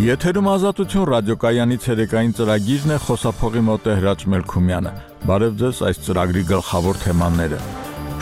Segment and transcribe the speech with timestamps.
[0.00, 4.92] Եթերում ազատություն ռադիոկայանի ցերեկային ծրագիրն է խոսափողի մոտ է Հրաչ Մելքումյանը։
[5.28, 7.58] Բարև ձեզ այս ծրագրի գլխավոր թեմաները։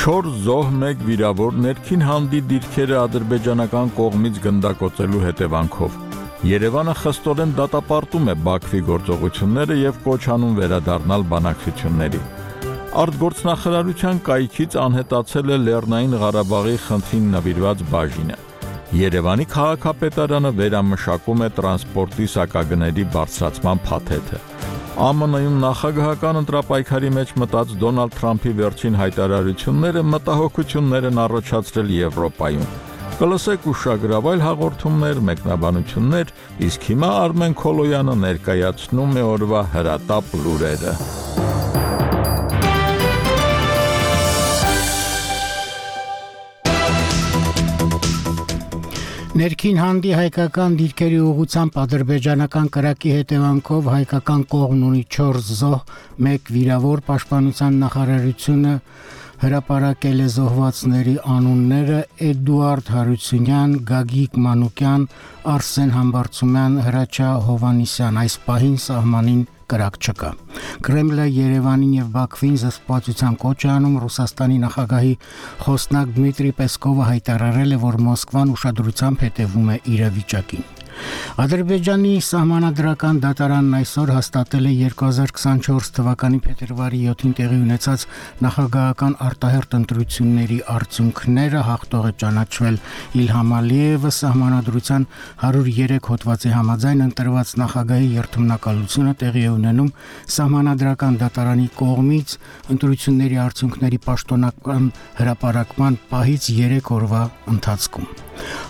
[0.03, 6.01] 4 զոհ 1 վիրավոր ներքին հանդի դիրքերը ադրբեջանական կողմից գնդակոծելու հետևանքով։
[6.51, 12.25] Երևանը խստորեն դատապարտում է Բաքվի գործողությունները եւ կոչ անում վերադառնալ բանակցությունների։
[13.07, 18.48] Արտգործնախարարության կայքից անհետացել է Լեռնային Ղարաբաղի խնդրին նվիրված բաժինը։
[18.89, 24.39] Երևանի քաղաքապետարանը վերամշակում է տրանսպորտի սակագների բարձրացման փաթեթը։
[24.97, 32.67] ԱՄՆ-ում նախագահական ընտրապայքարի մեջ մտած Դոնալդ Թրամփի վերջին հայտարարությունները մտահոգություններ են առաջացրել Եվրոպայում։
[33.21, 36.37] Կլսեք ուշագրավայլ հաղորդումներ, մեկնաբանություններ,
[36.73, 41.28] իսկ հիմա Արմեն Քոլոյանը ներկայացնում է օրվա հրատապ լուրերը։
[49.39, 55.77] Ներքին հանդի հայկական դիրքերի ուղությամբ ադրբեջանական կրակի հետևանքով հայկական կողմն ունի 4 զոհ,
[56.31, 58.73] 1 վիրավոր պաշտպանության նախարարությունը
[59.39, 65.05] հրապարակել է զոհվածների անունները Էդուարդ Հարությունյան, Գագիկ Մանուկյան,
[65.53, 70.31] Արսեն Համբարձումյան, Հրաչա Հովանիսյան այս պահին սահմանին կրակ չկա։
[70.89, 75.15] Կրեմլը Երևանին եւ Բաքվին զսպվածության կոչ է անում Ռուսաստանի նախագահի
[75.67, 80.78] խոսնակ Դմիտրի Պեսկովը հայտարարել է, որ Մոսկվան ուշադրությամբ հետևում է իրավիճակին։
[81.39, 88.07] Ադրբեջանի սահմանադրական դատարանն այսօր հաստատել է 2024 թվականի փետրվարի 7-ին տեղի ունեցած
[88.47, 92.81] նախագահական արտահերտ ընտրությունների արդյունքները հաղթող է ճանաչվել
[93.23, 95.09] Իլհամ Ալիևը սահմանադրության
[95.47, 99.93] 103 հոդվածի համաձայն ընտրված նախագահի երթմնակալությունը տեղի է ունենում
[100.39, 102.39] սահմանադրական դատարանի կողմից
[102.75, 107.23] ընտրությունների արդյունքների պաշտոնական հրապարակման պահից 3 օրվա
[107.55, 108.09] ընթացքում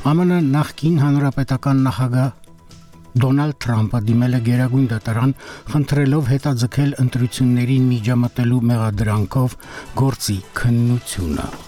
[0.08, 2.17] ԱՄՆ նախկին հանրապետական նախագահ
[3.18, 5.32] Դոնալդ Թրամփը դիմել է Գերագույն դատարան,
[5.72, 9.56] խնդրելով հետաձգել ընտրություններին միջամտելու մեղադրանքով
[10.02, 11.67] գործի քննությունը։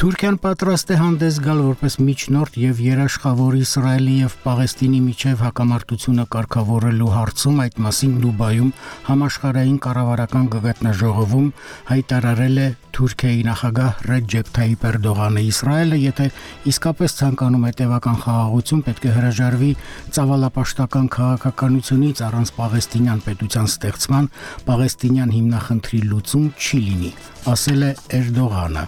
[0.00, 7.10] Թուրքիան պատրաստ է հանդես գալ որպես միջնորդ եւ երաշխավոր Իսրայելի եւ Պաղեստինի միջև հակամարտությունը կարգավորելու
[7.18, 8.70] հարցում այդ մասին Դուբայում
[9.10, 11.50] համաշխարհային կառավարական գագաթնաժողովում
[11.92, 16.26] հայտարարել է Թուրքիայի նախագահ Ռեջեփ Թայիպ Էրդողանը Իսրայելը, եթե
[16.70, 19.70] իսկապես ցանկանում է տևական խաղաղություն, պետք է հրաժարվի
[20.16, 24.30] ցավալապաշտական քաղաքականությունից առանց Պաղեստինյան պետության ստեղծման,
[24.68, 27.12] Պաղեստինյան հիմնախնդրի լուծում չի լինի,
[27.54, 28.84] ասել է Էրդողանը։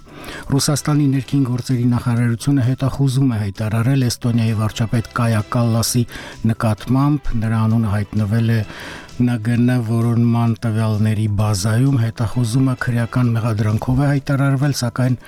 [0.53, 6.03] Ռուսաստանի ներքին գործերի նախարարությունը հետախուզում է հայտարարել Էստոնիայի վարչապետ Կայա Կալլասի
[6.51, 8.61] նկատմամբ, նրա անունը հայտնվել է
[9.23, 15.19] ՆԳՆ որոնման տվյալների բազայում հետախուզումը քրեական մեղադրանքով է հայտարարվել, սակայն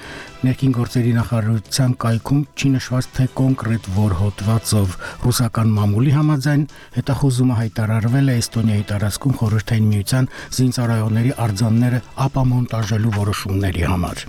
[0.48, 6.64] ներքին գործերի նախարարության կայքում չի նշված թե կոնկրետ որ հոդվածով ռուսական մամուլի համաձայն
[6.96, 14.26] հետախուզումը հայտարարվել է Էստոնիայի տարածքում խորհրդային միության զինծառայողների արձանները ապամոնտաժելու որոշումների համար։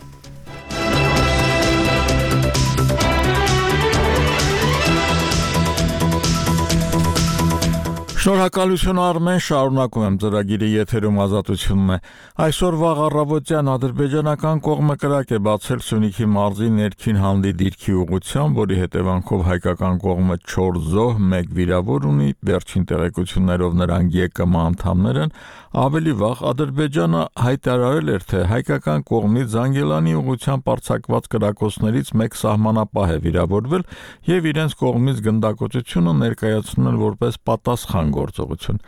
[8.25, 11.97] Շնորհակալություն Արմեն, շարունակում եմ ծրագիրի եթերում ազատությունն է։
[12.46, 18.80] Այսօր վաղ առավոտյան ադրբեջանական կողմը կրակ է բացել Սյունիքի մարզի ներքին հանդի դիրքի ուղությամբ, որի
[18.81, 25.38] հետևանքով հայկական կողմը 4 զոհ, 1 վիրավոր ունի, վերջին տեղեկություններով նրանք ԵԿՄ անդամներ են,
[25.75, 33.18] Ավելի վաղ Ադրբեջանը հայտարարել էր, թե հայկական կողմից Զանգելանի ուղությամբ արձակված կրակոցներից մեկ սահմանապահ է
[33.25, 33.84] վիրավորվել
[34.31, 38.80] եւ իրենց կողմից գնդակոծությունը ներկայացնում որպես պատասխան գործողություն։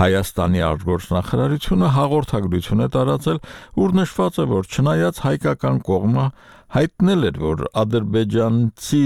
[0.00, 3.40] Հայաստանի արտգործնախարարությունը հաղորդագրություն է տարածել,
[3.82, 6.26] ուր նշված է, որ չնայած հայկական կողմը
[6.76, 9.04] հայտնել էր, որ ադրբեջանցի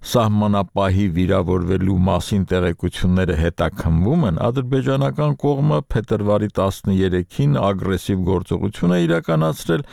[0.00, 9.84] սահմանապահի վիրավորվելու մասին տեղեկությունները հետաքննվում են, ադրբեջանական կողմը փետրվարի 13-ին ագրեսիվ գործողություն է իրականացրել,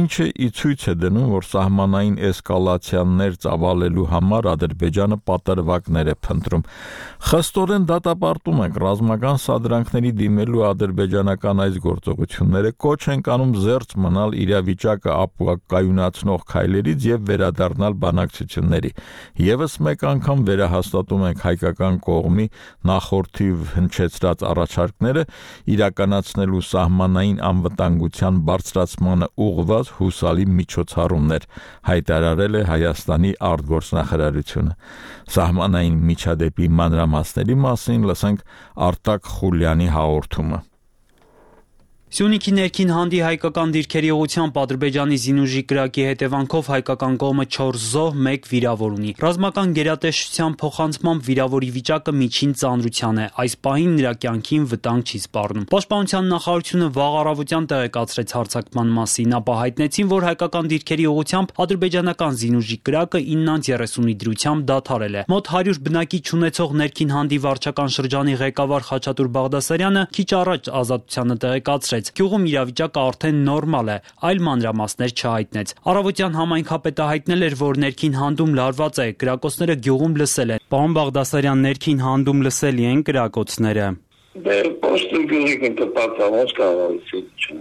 [0.00, 6.64] ինչը ի ցույց է դնում, որ սահմանային էսկալացիաներ ծավալելու համար Ադրբեջանը պատրվակներ է փնտրում։
[7.28, 15.12] Խստորեն դատապարտում ենք ռազմական սադրանքների դիմելու ադրբեջանական այս գործողությունները, կոչ են կանում զերծ մնալ իրավիճակը
[15.20, 18.92] ապակայունացնող քայլերից եւ վերադառնալ բանակցությունների
[19.50, 22.44] Եվս մեկ անգամ վերահաստատում ենք հայկական կողմի
[22.90, 25.24] նախորդիվ հնչեցրած առաջարկները
[25.74, 31.48] իրականացնելու սահմանային անվտանգության բարձրացմանը ուղղված հուսալի միջոցառումներ,
[31.90, 34.78] հայտարարել է Հայաստանի արտգործնախարարությունը։
[35.40, 38.50] Սահմանային միջադեպի մանրամասների մասին լսենք
[38.90, 40.66] Արտակ Խուլյանի հաղորդումը։
[42.10, 48.48] Սյունիքի ներքին հանդի հայկական դիրքերի ուղությամբ Ադրբեջանի զինուժի կրակի հետևանքով հայկական կողմը 4 զոհ, 1
[48.50, 55.06] վիրավոր ունի։ Ռազմական գերատեսչության փոխանցմամբ վիրավորի վիճակը միջին ծանրության է։ Այս պահին նրա կյանքին վտանգ
[55.06, 61.54] չի սպառնում։ Պաշտպանության նախարարությունը վաղ առավոտյան տեղեկացրեց հարձակման մասին, ապա հայտնեցին, որ հայկական դիրքերի ուղությամբ
[61.62, 68.34] ադրբեջանական զինուժի կրակը 9:30-ի դրությամբ դադարել է։ Մոտ 100 բնակիչ ունեցող ներքին հանդի վարչական շրջանի
[68.40, 72.10] ղեկավար Խաչատուր Բաղդասարյանը քիչ առաջ ազատությանը տեղեկացրեց նշեց.
[72.16, 73.96] Գյուղում իրավիճակը արդեն նորմալ է,
[74.28, 80.50] այլ մանրամասներ չհայտնեց։ Առավոտյան համայնքապետը հայտնել էր, որ ներքին հանդում լարված է, կրակոցները գյուղում լսել
[80.50, 83.86] են։ Պարոն Բաղդասարյան, ներքին հանդում լսելի են կրակոցները։
[84.40, 87.60] Դե պոստը գյուղի կտպած ոնց կարող է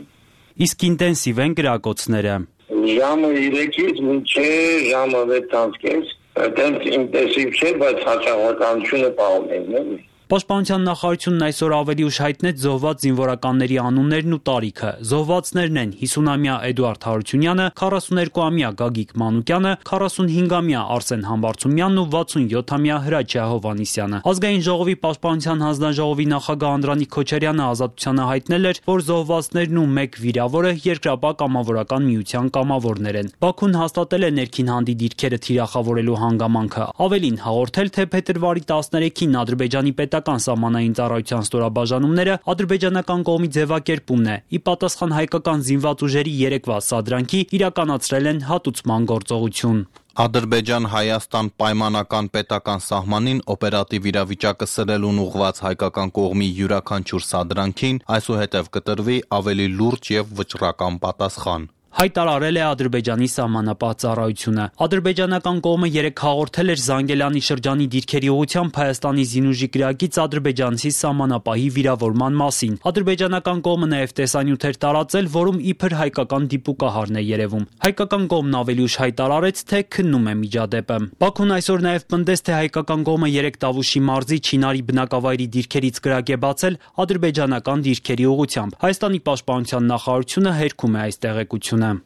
[0.59, 2.33] Իսկ ինտենսիվ են կրակոցները։
[2.69, 4.49] Ժամը 3-ից մինչև
[4.89, 9.97] ժամը 6-ից այդպես ինտենսիվ չէ, բայց հաճախականությունը պահում են, էլի։
[10.29, 17.07] Պաշտպանության նախարարությունն այսօր ավելի ուշ հայտնեց զոհված զինվորականների անուններն ու տարիքը։ Զոհվածներն են 50-ամյա Էդուարդ
[17.09, 26.27] Հարությունյանը, 42-ամյա Գագիկ Մանուկյանը, 45-ամյա Արսեն Համբարձումյանն ու 67-ամյա Հրաչյա Հովանիսյանը։ Ազգային ժողովի պաշտպանության հանձնաժողովի
[26.29, 33.19] նախագահ Անդրանիկ Քոչարյանը ազատությանը հայտնել էր, որ զոհվածներն ու մեկ վիրավորը երկրապահ կամավորական միության կամավորներ
[33.23, 39.93] են։ Բաքուն հաստատել է ներքին հանդի դիրքերը թիրախավորելու հանգամանքը։ Ավելին հաղորդել, թե փետրվարի 13-ին Ադրբեջանի
[39.99, 46.77] պետ հայկական սահմանային ծառայության ստորաբաժանումները ադրբեջանական կողմի ձևակերպումն է։ Ի պատասխան հայկական զինված ուժերի երեկվա
[46.89, 49.79] սադրանքի իրականացրել են հատուցման գործողություն։
[50.19, 59.67] Ադրբեջան-Հայաստան պայմանական պետական սահմանին օպերատիվ իրավիճակը սրելուն ուղղված հայկական կողմի յուրաքանչյուր սադրանքին այսուհետև կտրվի ավելի
[59.79, 67.41] լուրջ եւ վճռական պատասխան հայտարարել է Ադրբեջանի սահմանապահ ծառայությունը։ Ադրբեջանական կողմը երեք հաղորդել էր Զանգելանի
[67.49, 74.79] շրջանի դիրքերի ուղությամբ Հայաստանի զինուժի կրակից ադրբեջանցի սահմանապահի վիրավորման մասին։ Ադրբեջանական կողմը նաև տեսանյութ էր
[74.85, 80.33] տարածել, որում իբր հայկական դիպուկահարն է երևում։ Հայկական կողմն ավելի ուշ հայտարարեց, թե քննում է
[80.39, 86.29] միջադեպը։ Բաքուն այսօր նաև պնդեց, թե հայկական կողմը երեք Տավուշի մարզի Չինարի բնակավայրի դիրքերից կրակ
[86.29, 92.05] է բացել ադրբեջանական դիրքերի ուղությամբ։ Հայաստանի պաշտպանության նախարարությունը հերքում է այս տեղեկությունը ողջունեմ։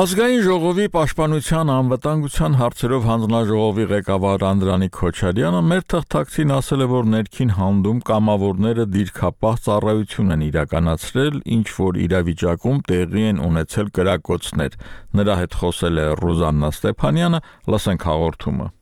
[0.00, 7.52] Ազգային ժողովի պաշտպանության անվտանգության հարցերով հանձնաժողովի ղեկավար Անդրանիկ Քոչարյանը մեր թղթակցին ասել է, որ ներքին
[7.58, 14.82] հանդում կամավորները դիրքապահ ծառայություն են իրականացրել, ինչ որ իրավիճակում տեղի են ունեցել կրակոցներ։
[15.20, 18.76] Նրա հետ խոսել է Ռուզաննա Ստեփանյանը, լսենք հաղորդումը։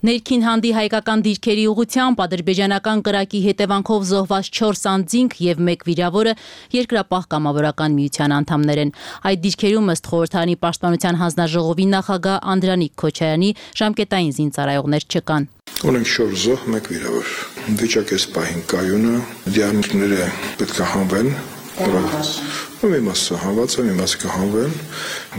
[0.00, 6.32] Ներքին հանդի հայկական դիրքերի ուղությամբ ադրբեջանական կրակի հետևանքով զոհված 4 անձինք եւ 1 վիրավորը
[6.76, 8.94] երկրապահ կամավորական միության անդամներ են։
[9.28, 13.52] Այդ դիրքերում ըստ խորհրդանի պաշտպանության հանձնաժողովի նախագահ Անդրանիկ Քոչարյանի
[13.84, 15.48] ժամկետային զինծառայողներ չկան։
[15.90, 17.38] Ունենք 4 զոհ, 1 վիրավոր։
[17.84, 19.16] Վիճակը սպահին կայունը,
[19.52, 21.34] դիանիկները պետք է հանվեն,
[21.80, 24.72] Մի մասը հանված է, մի մասը կհանվեն։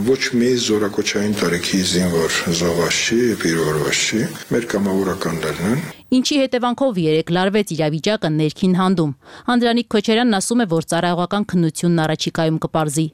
[0.00, 4.20] Ոչ մի զորակոչային տարիքի զինվոր զոհված չի, վիրավորված չի։
[4.54, 9.12] Մեր կամավորականներն են ինչի հետևանքով երեք լարվեց իրավիճակը ներքին հանդում։
[9.52, 13.06] Անդրանիկ Քոչարյանն ասում է, որ ծառայողական քննությունն առաջիկայում կպարզի։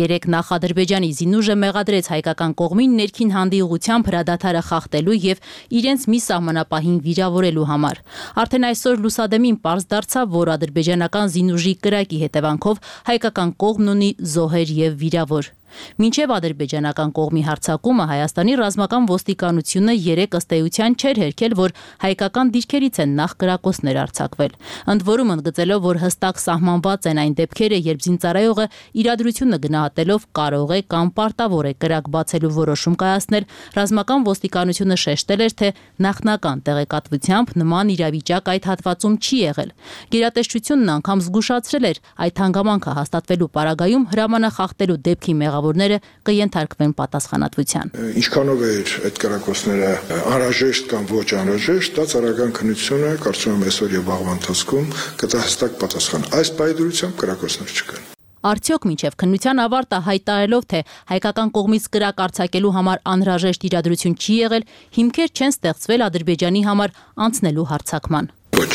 [0.00, 5.44] Երեք նախ Ադրբեջանի զինուժը մեղադրեց հայկական կողմին ներքին հանդի ուղությամբ հրադադարը խախտելու եւ
[5.80, 8.02] իրենց մի սահմանապահին վիրավորելու համար։
[8.44, 12.82] Արդեն այսօր Լուսադեմին պարզ դարձավ, որ ադրբեջանական զինուժի կրակի հետևանքով
[13.12, 15.52] հայկական կողմն ունի զոհեր եւ վիրավոր։
[16.00, 23.00] Մինչև ադրբեջանական կողմի հարձակումը Հայաստանի ռազմական ոստիկանությունը 3 ըստ էության չէր հերքել, որ հայկական դիրքերից
[23.04, 24.52] են նախ կրակոցներ արձակվել։
[24.92, 28.66] Ընդ որում ընդգծելով, որ հստակ սահմանված են այն դեպքերը, երբ զինծառայողը
[29.02, 35.52] իրադրությունը գնահատելով կարող է կամ պարտավոր է կրակ բացելու որոշում կայացնել, ռազմական ոստիկանությունը շեշտել էր,
[35.56, 35.68] թե
[36.06, 39.70] նախնական տեղեկատվությամբ նման իրավիճակ այդ հատվածում չի եղել։
[40.16, 48.64] Գերատեսչությունն անգամ զգուշացրել էր այդ հանգամանքը հաստատվելու պարագայում հրամանախախտելու դեպքի մեղավոր մեղավորները կընթարկվեն պատասխանատվության։ Ինչքանով
[48.66, 48.72] է
[49.08, 49.90] այդ կրակոցները
[50.36, 54.86] անհրաժեշտ կամ ոչ անհրաժեշտ, դա ցարական քննությունը կարծում եմ այսօր եւ վաղվա ընթացքում
[55.22, 58.04] կտա հստակ պատասխան։ Այս բայդրությամբ կրակոցներ չկան։
[58.46, 64.68] Արդյոք մինչև քննության ավարտը հայտարելով, թե հայկական կողմից կրակ արձակելու համար անհրաժեշտ իրադրություն չի եղել,
[65.00, 68.74] հիմքեր չեն ստեղծվել Ադրբեջանի համար անցնելու հարցակման։ Ոչ,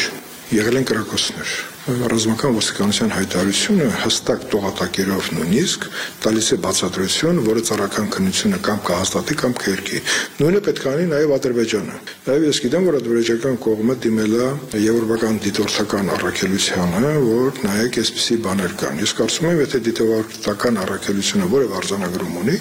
[0.60, 1.71] եղել են կրակոցներ
[2.12, 5.88] ռազմական ոստիկանության հայտարարությունը հստակ տողատակերով նույնիսկ
[6.24, 10.02] տալիս է բացատրություն, որը ցարական քննությունը կամ կհաստատի կամ կերկի։
[10.42, 11.98] Նույնը պետք է անի նաև Ադրբեջանը։
[12.32, 14.48] Նաև ես գիտեմ, որ ադրբեջանական կողմը դիմել է
[14.86, 21.80] եվրոպական դիտորդական առաքելությանը, որ նայեք, այսպիսի բաներ կան։ Ես կարծում եմ, եթե դիտորդական առաքելությունը որևէ
[21.82, 22.58] արձանագրում ունի,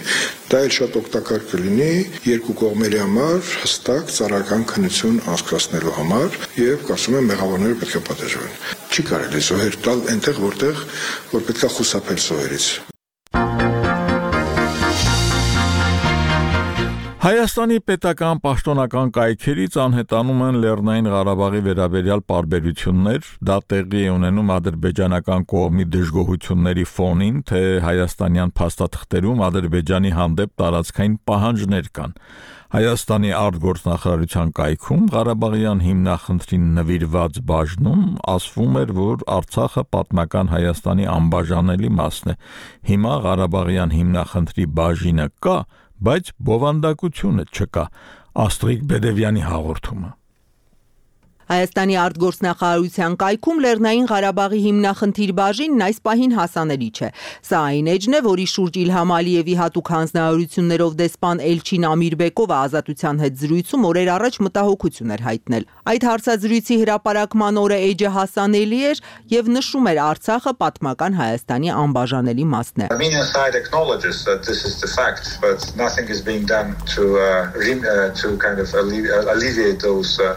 [0.50, 1.90] դա էլ շատ օգտակար կլինի
[2.26, 8.60] երկու կողմերի համար հստակ ցարական քննություն անցկացնելու համար եւ կարծում եմ մեղավորները պետք է պատժվեն։
[8.90, 10.86] Չի կարելի զոհեր տալ այնտեղ, որտեղ
[11.38, 12.72] որ պետք է խուսափել զոհերից։
[17.20, 25.44] Հայաստանի պետական պաշտոնական կայքերից անհետանում են Լեռնային Ղարաբաղի վերաբերյալ պարբերություններ, դա տեղի է ունենում ադրբեջանական
[25.52, 32.16] կողմի դժգոհությունների ֆոնին, թե հայաստանյան փաստաթղթերում Ադրբեջանի հանդեպ տարածքային պահանջներ կան։
[32.70, 42.30] Հայաստանի արտգործնախարարության կայքում Ղարաբաղյան հիմնախնդրին նվիրված բաժնում ասվում էր, որ Արցախը պատմական Հայաստանի անբաժանելի մասն
[42.30, 42.36] է։
[42.94, 45.58] Հիմա Ղարաբաղյան հիմնախնդրի բաժինը կա,
[46.00, 47.84] բայց բովանդակությունը չկա։
[48.46, 50.10] Աստրիկ Բեդևյանի հաղորդումը
[51.50, 57.08] Հայաստանի արտգործնախարարության կայքում Լեռնային Ղարաբաղի հիմնախնդիր բաժինն այս պահին հասանելի չէ։
[57.48, 63.34] Սա այն էջն է, որի շուրջ Իլհամ Ալիևի հատուկ հանձնարարություններով դեսպան Էլչին Ամիրբեկովը ազատության հետ
[63.40, 69.02] զրույցում օրեր առաջ մտահոգություն էր հայտնել։ Այդ հարցազրույցի հրապարակման օրը էջը հասանելի էր
[69.34, 72.94] եւ նշում էր Արցախը պատմական Հայաստանի անբաժանելի մասն է։
[75.76, 80.36] nothing is being done to uh, uh, to kind of alleviate those uh,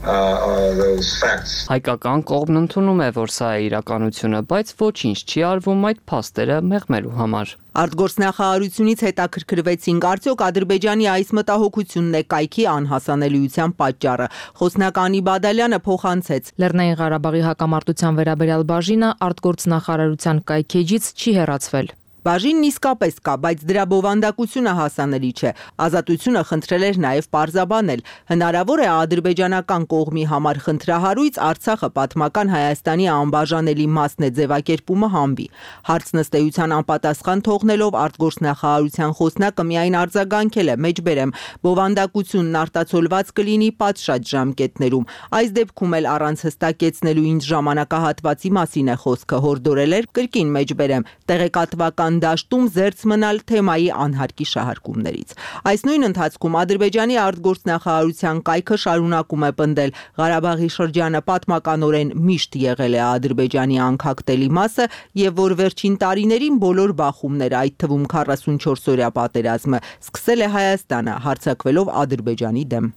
[0.00, 6.56] facts Հայկական կողմն ընդունում է, որ սա է իրականությունը, բայց ոչինչ չի արվում այդ փաստերը
[6.70, 14.26] մեղմելու համար։ Արտգործնախարարությունից հետաքրքրվեցին արդյոք Ադրբեջանի այս մտահոգությունն է կայքի անհասանելիության պատճառը։
[14.60, 16.52] Խոսնականի Բադալյանը փոխանցեց.
[16.64, 24.72] Լեռնային Ղարաբաղի հակամարտության վերաբերյալ բաժինը արտգործնախարարության կայքեջից չի հեռացվել։ Բաժինն իսկապես կա, բայց դրա բովանդակությունը
[24.76, 25.50] հասանելի չէ։
[25.80, 33.86] Ազատությունը խնդրել էր նաև պարզաբանել։ Հնարավոր է ադրբեջանական կողմի համար խնդրահարույց Արցախը պատմական Հայաստանի անբաժանելի
[33.96, 35.46] մասն է ձևակերպումը համբի։
[35.88, 41.34] Հարցն ըստ էության անպատասխան թողնելով արտգործնախարարության խոսնակը միայն արձագանքել է մեջբերեմ
[41.64, 45.08] բովանդակությունն արտացոլված կլինի պատշաճ ժամկետներում։
[45.40, 52.09] Այս դեպքում էլ առանց հստակեցնելու ինչ ժամանակահատվածի մասին է խոսքը հորդորել էր կրկին մեջբերեմ տեղեկատվական
[52.10, 55.34] Լեռնական դաշտում զերծ մնալ թեմայի անհարկի շահարկումներից։
[55.70, 59.94] Այս նույն ընթացքում Ադրբեջանի արտգործնախարարության կայքը շարունակում է պնդել.
[60.18, 64.88] Ղարաբաղի շրջանը պատմականորեն միշտ եղել է Ադրբեջանի անկախտելի մասը
[65.20, 71.96] եւ որ վերջին տարիներին բոլոր բախումները, այդ թվում 44 օրյա պատերազմը, սկսել է Հայաստանը հարձակվելով
[72.04, 72.94] Ադրբեջանի դեմ։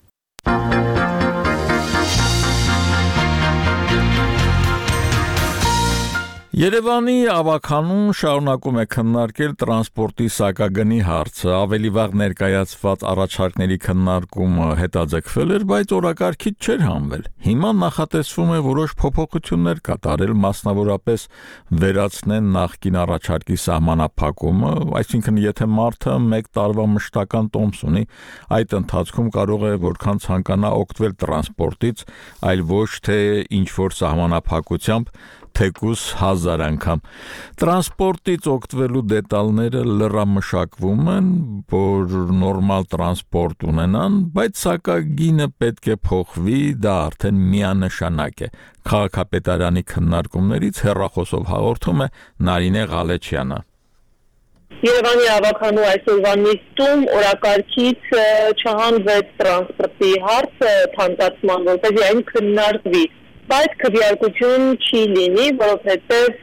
[6.54, 15.66] Երևանի ավականուն շարունակում է քննարկել տրանսպորտի սակագնի հարցը։ Ավելի վաղ ներկայացված առաջարկների քննարկումը հետաձգվել էր,
[15.74, 21.26] բայց օրակարգից չէր հանվել։ Հիմա նախատեսվում է որոշ փոփոխություններ կատարել, մասնավորապես
[21.82, 28.04] վերացնեն նախկին առաջարկի սահմանափակումը, այսինքն եթե մարդը 1 տարվա մշտական տոմս ունի,
[28.62, 32.06] այդ ընթացքում կարող է որքան ցանկանա օգտվել տրանսպորտից,
[32.54, 33.18] այլ ոչ թե
[33.58, 37.02] ինչ որ սահմանափակությամբ թեկուս 1000 անգամ։
[37.62, 41.28] Տրանսպորտից օգտվելու դետալները լրամշակվում են,
[41.74, 48.50] որ նորմալ տրանսպորտ ունենան, բայց սակագինը պետք է փոխվի, դա արդեն միանշանակ է։
[48.94, 52.10] Քաղաքապետարանի քննարկումներից հերրախոսով հաղորդում է
[52.50, 53.62] Նարինե Ղալեչյանը։
[54.84, 58.08] Երևանի ավականու այսօրվա նիստում օրակարգից
[58.60, 63.04] չհանվեց տրանսպորտի հարցը թանկացման, որպեսզի այն քննարկվի
[63.50, 66.38] բայց քվեարկություն չի լինի, որովհետև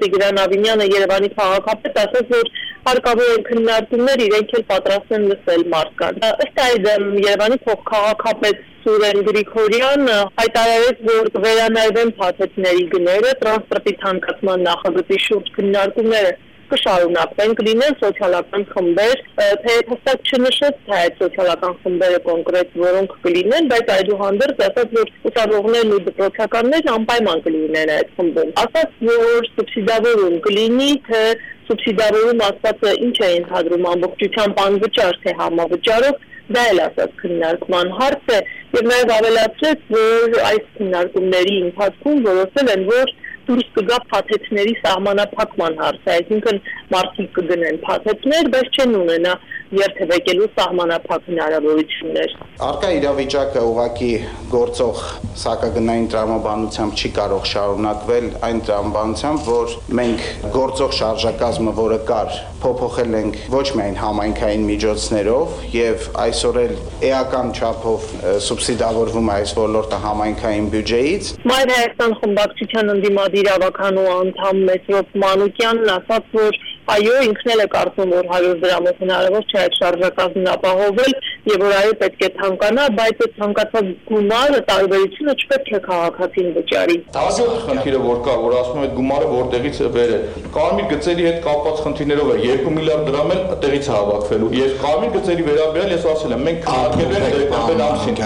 [0.00, 2.50] Տիգրան Ավինյանը Երևանի քաղաքապետ ասաց, որ
[2.88, 10.06] հարկավոր են քննարկումներ, իրենք էլ պատրաստ են լսել մարդկանց։ Ըստ այդմ Երևանի փոխքաղաքապետ Սուրեն Գրիգորյան
[10.40, 16.32] հայտարարեց, որ վերանայվեն փաթեթների գները տրանսպորտի թանկացման նախագծի շուրջ քննարկումները
[16.70, 19.22] կշարունակվեն, կլինեն սոցիալական խմբեր,
[19.64, 25.94] թե հստակ չնշեց, թե այդ սոցիալական խմբերը կոնկրետ որոնք կլինեն, բայց այդուհանդերձ ասաց, որ ուսանողներն
[25.96, 31.22] ու դպրոցականներն անպայման կլինեն այդ խմբում։ Ասաց, որ սուբսիդավորում կլինի, թե
[31.70, 38.38] սուբսիդավորում ասվածը ինչ է ընդհանրում ամբողջությամբ անվճար թե համավճարով դա էլ ասած քննարկման հարց է
[38.74, 43.12] եւ նաեւ ավելացրեց որ այս քննարկումների ընթացքում որոշել են որ
[43.50, 46.60] դուրս կգա փաթեթների սահմանափակման հարցը, այսինքն
[46.94, 49.32] մարդիկ կգնեն փաթեթներ, բայց չեն ունենա
[49.70, 52.32] երթևեկելու սահմանափակ հնարավորություններ։
[52.66, 54.10] Արկա իրավիճակը ուղակի
[54.50, 55.02] գործող
[55.40, 60.24] սակագնային տրամաբանությամբ չի կարող շարունակվել այն տրամաբանությամբ, որ մենք
[60.56, 66.74] գործող շարժակազմը, որը կար, փոփոխել ենք ոչ միայն համայնքային միջոցներով եւ այսօր էլ
[67.10, 68.08] էական չափով
[68.48, 76.36] սուբսիդավորվում է այս ոլորտը համայնքային բյուջեից։ Մայր Հայաստան խմբակցության ընդդիմադիր ավականու անդամ Մեծրոպ Մանուկյանն ասաց,
[76.40, 76.60] որ
[76.94, 81.14] այո, ինքն էլ է կարծում, որ 100 դրամով հնարավոր չէ այդ շարժակազմն ապահովել
[81.50, 86.96] եւ որ այո պետք է ցանկանա, բայց այդ ցանկացած գումարը տարբերությունը չպետք է քաղաքացին վճարի։
[87.16, 90.24] Դասը խնդիրը որ կա, որ ասում եմ այդ գումարը որտեղից է բերել։
[90.58, 95.14] Կարմիր գծերի հետ կապված խնդիրներով է 2 միլիարդ դրամ էլ տեղից է հավաքվելու։ Ես կարմիր
[95.16, 98.20] գծերի վերաբերյալ ես ասել եմ, մենք քննարկել ենք դեկտեմբեր ամսին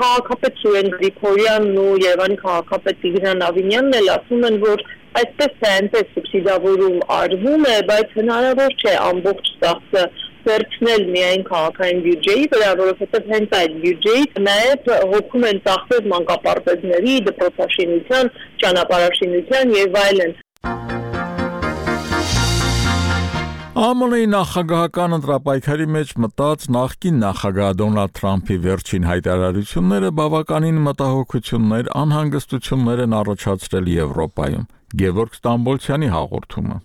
[0.00, 4.82] քաղաքապետ Սուրեն Գրիգորյանն ու Երևանի քաղաքապետ Տիգրան Ավինյանն էլ ասում են, որ
[5.18, 10.04] այսպես թե այնպես սուբսիդավորում արվում է, բայց հնարավոր չէ ամբողջ ծախսը
[10.44, 18.32] վերցնել միայն քաղաքային բյուջեի վրա, որովհետև հենց այդ բյուջեից նաև հոգում են ծախսեր մանկապարտեզների, դպրոցաշինության,
[18.62, 20.32] ճանապարհաշինության եւ այլն։
[23.80, 33.16] ԱՄՆ-ի նախագահական ընտրապայքարի մեջ մտած նախկին նախագահ Դոնալդ Թրամփի վերջին հայտարարությունները բավականին մտահոգություններ, անհանգստություններ են
[33.20, 36.76] առաջացրել Եվրոպայում։ Գևորգ Ստամբոլցյանի հաղորդումը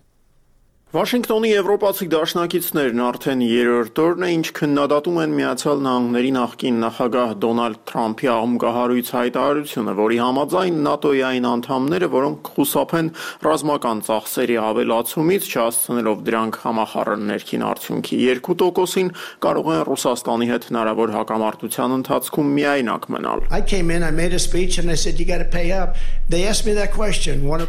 [0.96, 7.82] Վաշինգտոնի եվրոպացի դաշնակիցներն արդեն երրորդ օրն է, ինչ քննադատում են Միացյալ Նահանգների նախկին նախագահ Դոնալդ
[7.90, 13.10] Թրամփի աղմկահարույց հայտարարությունը, որի համաձայն ՆԱՏՕ-ի այն անդամները, որոնք խուսափեն
[13.44, 19.12] ռազմական ծախսերի ավելացումից, չհասցնելով դրանք համախառն ներքին արդյունքի 2%-ին,
[19.44, 23.46] կարող են Ռուսաստանի հետ հնարավոր հակամարտության ընթացքում միայնակ մնալ։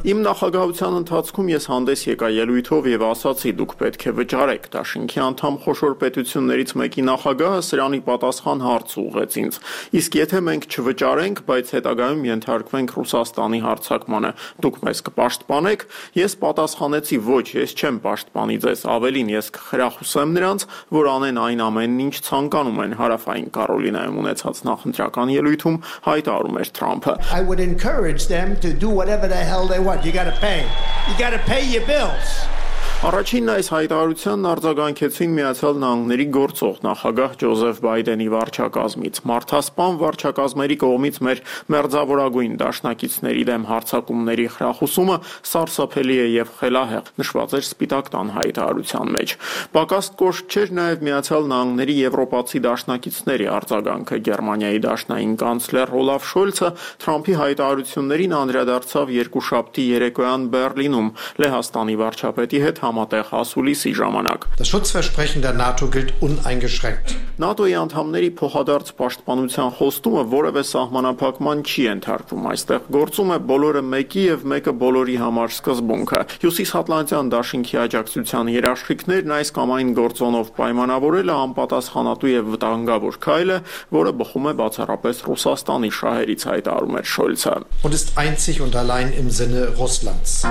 [0.07, 5.55] Իմ նախագահության ընթացքում ես հանդես եկա ելույթով եւ ասացի դուք պետք է վճարեք։ Դաշինքի անդամ
[5.65, 9.59] խոշոր պետություններից մեկի նախագահը սրանի պատասխան հարց ուղղեց ինձ։
[9.97, 14.33] Իսկ եթե մենք չվճարենք, բայց հետագայում ենթարկվենք Ռուսաստանի հարձակմանը,
[14.67, 15.87] դուք մեզ կպաշտպանեք։
[16.21, 22.03] Ես պատասխանեցի ոչ, ես չեմ պաշտպանի ձեզ, ավելին ես կխրախուսեմ նրանց, որ անեն այն ամենն,
[22.07, 25.81] ինչ ցանկանում են հարավային Կարոլինայում ունեցած նախընտրական ելույթում
[26.11, 30.05] հայտարարում էր Թրամփը։ I would encourage them to do whatever the hell they want.
[30.05, 30.69] You got to pay.
[31.09, 32.56] You got to pay your bills.
[33.05, 41.43] Առաջինն այս հայտարարությանն արձագանքեցին Միացյալ Նահանգների գործող նախագահ Ջոզեֆ Բայդենի վարչակազմից։ Մարդասպան վարչակազմերի կողմից մեր
[41.77, 45.19] մերձավորագույն դաշնակիցների դեմ հարձակումների խրախուսումը
[45.53, 49.37] սարսափելի է եւ խելահեղ, նշված էր Սպիտակ տան հայտարարության մեջ։
[49.77, 56.73] Պակաս կոշտ չէր նաեւ Միացյալ Նահանգների եվրոպացի դաշնակիցների արձագանքը Գերմանիայի դաշնային կանցլեր Օլաֆ Շոլցը
[57.05, 61.13] Թրամփի հայտարարություններին անդրադարձավ երկուշաբթի երեկոյան Բերլինում
[61.45, 68.91] Լեհաստանի վարչապետի հետ համատեղ ասուլիսի ժամանակ։ Das Schutzversprechen der NATO gilt uneingeschränkt։ ՆԱՏՕ-ի անդամների փոխադարձ
[68.97, 75.53] պաշտպանության խոստումը որևէ սահմանափակման չի ենթարկվում։ Այստեղ գործում է բոլորը մեկի եւ մեկը բոլորի համար
[75.57, 83.59] սկզբունքը։ Հյուսիսատլանտյան դաշինքի աջակցության երաշխիքներն այս կամ այն գործոնով պայմանավորելը անպատասխանատու եւ վտանգավոր քայլ է,
[84.01, 89.31] որը բխում է բացառապես Ռուսաստանի շահերից հայտարարում էր Շոլցը։ Und ist einzig und allein im
[89.31, 90.47] Sinne Russlands։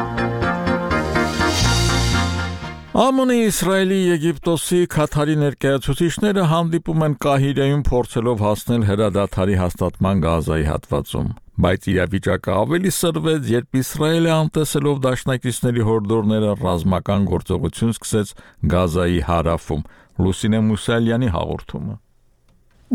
[2.95, 11.27] ԱՄՆ-ի, Իսրայելի, Եգիպտոսի, Քաթարի ներկայացուցիչները հանդիպում են Կահիրեում փորձելով հասնել հրադադարի հաստատման Գազայի հատվածում,
[11.65, 18.33] բայց իրավիճակը ավելի սրվեց, երբ Իսրայելը անտեսելով դաշնակիցների հորդորները ռազմական գործողություն սկսեց
[18.75, 19.85] Գազայի հարավում։
[20.23, 21.99] Լուսինե Մուսալյանի հաղորդումը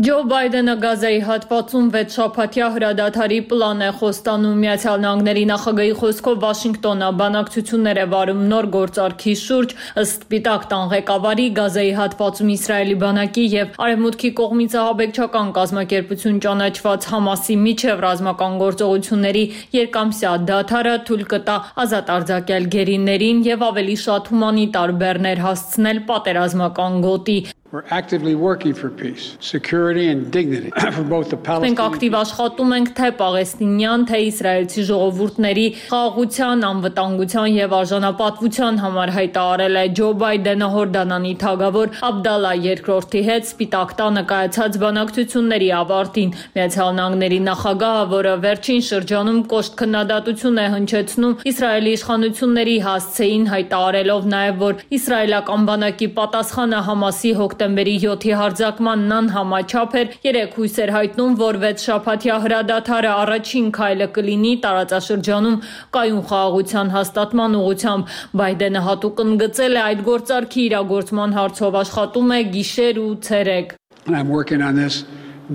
[0.01, 4.55] Ջո Բայդենը Գազայի հատվածում 6 շաբաթյա հրադադարի պլան է խոստանում.
[4.63, 11.45] Միացյալ Նահանգների նախագահի խոսքով Վաշինգտոնը բանակցություններ է վարում նոր գործարքի շուրջ ըստ Սպիտակ տան ղեկավարի
[11.61, 19.45] Գազայի հատվածում Իսրայելի բանակի եւ Արևմուտքի կողմից ահաբեկչական կազմակերպություն ճանաչված Համասի միջև ռազմական գործողությունների
[19.77, 27.39] երկամսյա դադարը թույլ կտա ազատ արձակել գերիներին եւ ավելի շատ հումանիտար բեռներ հասցնել պատերազմական գոտի
[27.73, 31.77] We're actively working for peace, security and dignity for both the Palestinians.
[31.77, 39.79] Մենք ակտիվ աշխատում ենք թե պաղեստինյան, թե իսրայելցի ժողովուրդների խաղաղության, անվտանգության եւ արժանապատվության համար հայտարարել
[39.79, 47.39] է Ջո Բայդենը Հորդանանի թագավոր Աբդալա II-ի հետ Սպիտակ տանը կայացած բանակցությունների ավարտին։ Միացյալ Նահանգների
[47.47, 55.67] նախագահը, որը վերջին շրջանում կոշտ քննադատություն է հնչեցնում Իսրայելի իշխանությունների հասցեին հայտարարելով նաեւ, որ իսրայելական
[55.71, 62.37] բանակի պատասխանը Համասի հոգ հոկտեմբերի 7-ի հարձակմանն անհամաչափ էր, երեք հույսեր հայտնում, որ 6 շաբաթյա
[62.45, 65.61] հրադադարը առաջին քայլը կլինի տարածաշրջանում
[65.93, 73.03] կայուն խաղաղության հաստատման ուղղությամբ։ Բայդենը հատուկ ընդգծել է այդ գործարքի իրագործման հարցով աշխատում է գիշեր
[73.05, 73.75] ու ցերեկ։
[74.09, 75.05] I'm working on this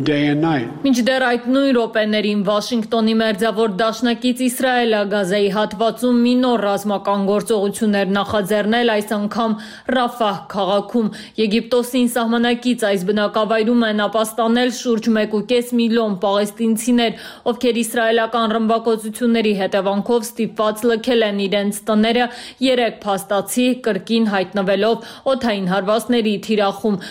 [0.05, 0.69] day and night.
[0.85, 8.93] Մինչդեռ այդ նույն րոպեներին Վաշինգտոնի մերձավոր դաշնակից Իսրայելը Գազայի հատվածում մի նոր ռազմական գործողություններ նախաձեռնել
[8.97, 9.57] այս անգամ
[9.97, 11.09] Ռաֆահ քաղաքում։
[11.41, 20.87] Եգիպտոսին սահմանակից այս բնակավայրում են ապաստանել շուրջ 1.5 միլիոն պաղեստինցիներ, ովքեր իսրայելական ռմբակոծությունների հետևանքով ստիպված
[20.93, 22.31] լքել են իրենց տները,
[22.67, 27.03] երեք փաստացի կրկին հայտնվելով օթային հարվածների թիրախում։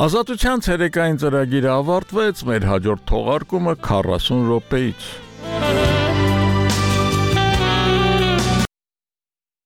[0.00, 5.08] Ազատության ցերեկային ծրագիրը ավարտվեց, մեր հաջորդ թողարկումը 40 րոպեից։